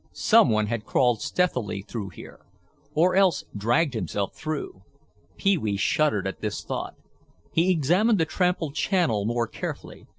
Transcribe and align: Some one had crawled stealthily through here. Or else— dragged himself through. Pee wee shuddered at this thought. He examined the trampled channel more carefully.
Some 0.13 0.49
one 0.49 0.65
had 0.65 0.83
crawled 0.83 1.21
stealthily 1.21 1.83
through 1.83 2.09
here. 2.09 2.39
Or 2.95 3.15
else— 3.15 3.43
dragged 3.55 3.93
himself 3.93 4.33
through. 4.35 4.81
Pee 5.37 5.59
wee 5.59 5.77
shuddered 5.77 6.25
at 6.25 6.39
this 6.41 6.63
thought. 6.63 6.95
He 7.53 7.69
examined 7.69 8.17
the 8.17 8.25
trampled 8.25 8.73
channel 8.73 9.25
more 9.25 9.45
carefully. 9.45 10.07